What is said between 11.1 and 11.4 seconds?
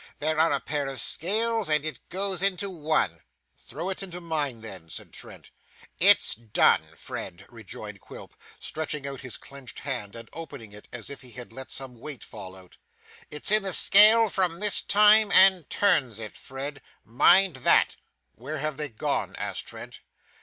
if he